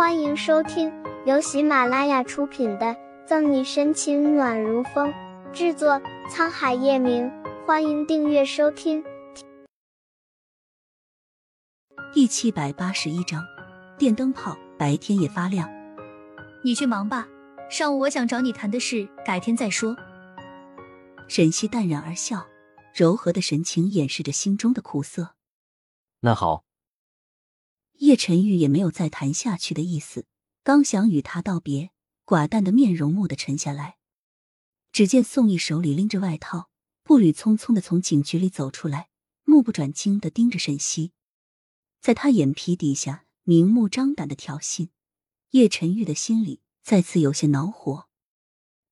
[0.00, 0.90] 欢迎收听
[1.26, 2.86] 由喜马拉雅出品的
[3.26, 5.12] 《赠你深情暖如风》，
[5.52, 7.30] 制作沧海夜明。
[7.66, 9.04] 欢迎订阅收听。
[12.14, 13.44] 第七百八十一章，
[13.98, 15.70] 电灯泡白天也发亮。
[16.64, 17.28] 你去忙吧，
[17.68, 19.94] 上午我想找你谈的事，改天再说。
[21.28, 22.46] 沈西淡然而笑，
[22.94, 25.34] 柔和的神情掩饰着心中的苦涩。
[26.20, 26.64] 那好。
[28.00, 30.24] 叶晨玉也没有再谈下去的意思，
[30.62, 31.90] 刚想与他道别，
[32.24, 33.98] 寡淡的面容蓦地沉下来。
[34.90, 36.70] 只见宋毅手里拎着外套，
[37.02, 39.10] 步履匆匆的从警局里走出来，
[39.44, 41.12] 目不转睛的盯着沈西，
[42.00, 44.88] 在他眼皮底下明目张胆的挑衅。
[45.50, 48.08] 叶晨玉的心里再次有些恼火，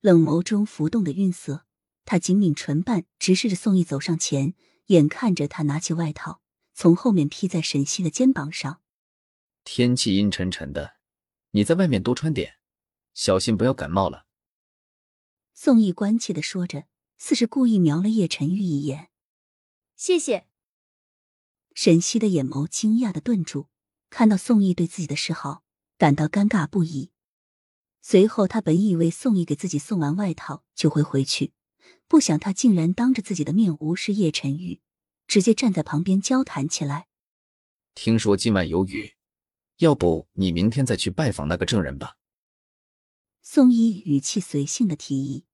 [0.00, 1.66] 冷眸中浮动的晕色，
[2.04, 4.54] 他紧抿唇瓣，直视着宋毅走上前，
[4.86, 6.40] 眼看着他拿起外套，
[6.72, 8.80] 从后面披在沈西的肩膀上。
[9.64, 10.96] 天气阴沉沉的，
[11.52, 12.56] 你在外面多穿点，
[13.14, 14.26] 小心不要感冒了。
[15.54, 16.86] 宋毅关切的说着，
[17.18, 19.10] 似是故意瞄了叶晨玉一眼。
[19.96, 20.46] 谢谢。
[21.74, 23.68] 沈西的眼眸惊讶的顿住，
[24.10, 25.62] 看到宋毅对自己的示好，
[25.96, 27.12] 感到尴尬不已。
[28.00, 31.52] 随后，他本以为宋毅给自己送完外套就会回去，
[32.08, 34.80] 不想他竟然当着自己的面无视叶晨玉，
[35.28, 37.06] 直接站在旁边交谈起来。
[37.94, 39.14] 听说今晚有雨。
[39.82, 42.16] 要不你明天再去拜访那个证人吧。
[43.40, 45.44] 宋一语气随性的提议。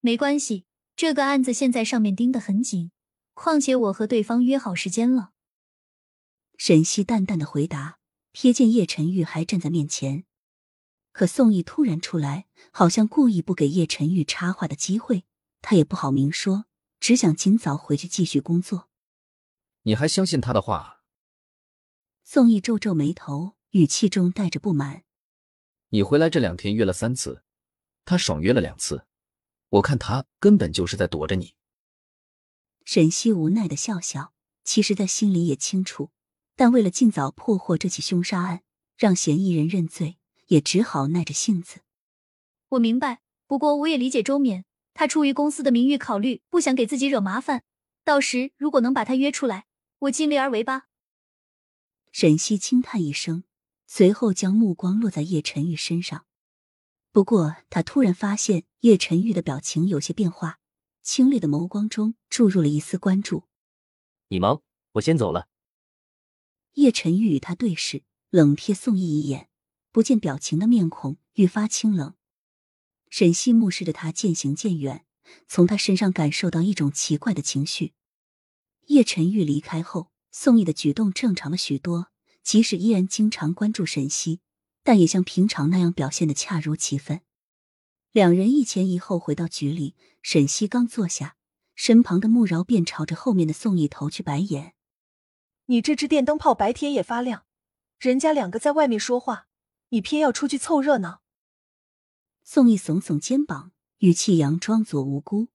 [0.00, 2.90] 没关系，这个案子现在上面盯得很紧，
[3.32, 5.30] 况且我和对方约好时间了。
[6.58, 8.00] 沈西淡淡的回答，
[8.34, 10.24] 瞥见叶晨玉还站在面前，
[11.12, 15.24] 可宋毅突然出来，好像故意不给叶晨玉插话的机会，
[15.62, 16.66] 他也不好明说，
[17.00, 18.90] 只想尽早回去继续工作。
[19.84, 20.97] 你还相信他的话？
[22.30, 25.04] 宋毅皱皱眉头，语气中带着不满
[25.88, 27.42] ：“你回来这两天约了三次，
[28.04, 29.06] 他爽约了两次，
[29.70, 31.54] 我看他根本就是在躲着你。”
[32.84, 36.10] 沈西无奈的笑笑，其实，在心里也清楚，
[36.54, 38.60] 但为了尽早破获这起凶杀案，
[38.98, 40.18] 让嫌疑人认罪，
[40.48, 41.80] 也只好耐着性子。
[42.68, 47.64] 我明白，不过我也理解周勉，他出于公司的名誉考虑，不想给自己惹麻烦。
[48.04, 49.64] 到时如果能把他约出来，
[50.00, 50.88] 我尽力而为吧。
[52.12, 53.44] 沈西轻叹一声，
[53.86, 56.26] 随后将目光落在叶晨玉身上。
[57.12, 60.60] 不过，他突然发现叶晨玉的表情有些变化，
[61.02, 63.44] 清冽的眸光中注入了一丝关注。
[64.28, 65.48] 你忙，我先走了。
[66.74, 69.48] 叶晨玉与他对视，冷瞥宋毅一眼，
[69.90, 72.14] 不见表情的面孔愈发清冷。
[73.10, 75.06] 沈西目视着他渐行渐远，
[75.46, 77.94] 从他身上感受到一种奇怪的情绪。
[78.86, 80.10] 叶晨玉离开后。
[80.30, 82.08] 宋毅的举动正常了许多，
[82.42, 84.40] 即使依然经常关注沈西，
[84.82, 87.22] 但也像平常那样表现的恰如其分。
[88.12, 91.36] 两人一前一后回到局里，沈西刚坐下，
[91.74, 94.74] 身旁的穆饶便朝着后面的宋毅投去白眼
[95.66, 97.44] ：“你这只电灯泡白天也发亮，
[97.98, 99.46] 人家两个在外面说话，
[99.90, 101.22] 你偏要出去凑热闹。”
[102.42, 105.48] 宋毅耸耸肩膀，语气佯装作无辜：“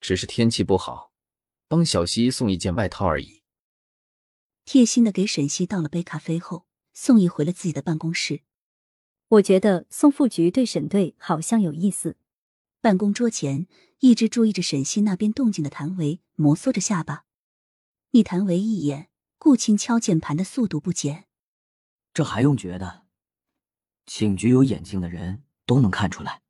[0.00, 1.12] 只是天气不好，
[1.68, 3.37] 帮小西送一件外套而已。”
[4.70, 8.42] 贴心的给沈西倒了杯咖啡后，宋毅回了自己的办公室。
[9.28, 12.18] 我觉得宋副局对沈队好像有意思。
[12.82, 13.66] 办公桌前，
[14.00, 17.24] 一直注意着沈西那边动静的谭维摩挲着下巴。
[18.10, 19.08] 一谭维一眼，
[19.38, 21.24] 顾青敲键盘的速度不减。
[22.12, 23.06] 这还用觉得？
[24.04, 26.42] 警局有眼睛的人都能看出来。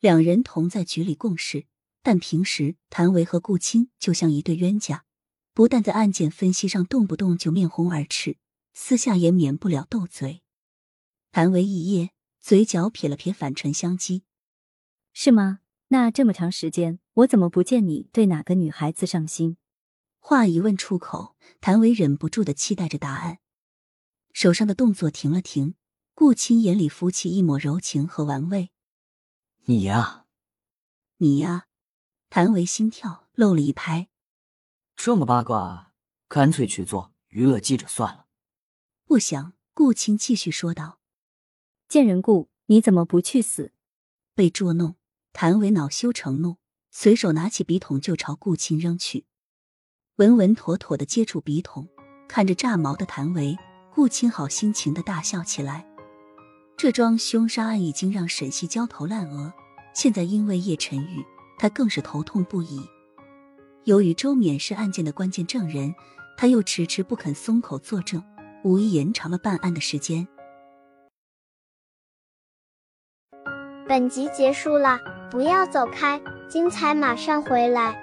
[0.00, 1.66] 两人同在局里共事，
[2.02, 5.04] 但平时谭维和顾青就像一对冤家。
[5.54, 8.38] 不但在案件分析上动不动就面红耳赤，
[8.72, 10.42] 私下也免不了斗嘴。
[11.30, 14.22] 谭维一噎，嘴角撇了撇反唇相讥
[15.12, 15.60] ：“是吗？
[15.88, 19.58] 那这么长时间，我怎么不见你对哪个女孩子上心？”
[20.18, 23.38] 话一问出口，谭维忍不住的期待着答案。
[24.32, 25.74] 手上的动作停了停，
[26.14, 28.70] 顾青眼里浮起一抹柔情和玩味
[29.66, 30.24] ：“你呀，
[31.18, 31.66] 你呀。”
[32.30, 34.08] 谭维心跳漏了一拍。
[35.04, 35.90] 这么八卦，
[36.28, 38.26] 干脆去做娱乐记者算了。
[39.04, 41.00] 不想，顾青继续说道
[41.90, 43.72] ：“贱人顾，你怎么不去死？”
[44.36, 44.94] 被捉弄，
[45.32, 46.58] 谭维恼羞成怒，
[46.92, 49.26] 随手拿起笔筒就朝顾青扔去。
[50.18, 51.88] 稳稳妥妥的接住笔筒，
[52.28, 53.58] 看着炸毛的谭维，
[53.92, 55.84] 顾青好心情的大笑起来。
[56.76, 59.52] 这桩凶杀案已经让沈西焦头烂额，
[59.96, 61.24] 现在因为叶晨玉，
[61.58, 62.80] 他更是头痛不已。
[63.84, 65.94] 由于周冕是案件的关键证人
[66.36, 68.22] 他又迟迟不肯松口作证
[68.64, 70.26] 无疑延长了办案的时间。
[73.88, 74.98] 本集结束了
[75.30, 78.01] 不要走开精彩马上回来。